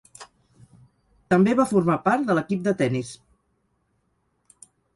[1.33, 3.13] També va formar part de l'equip de tenis.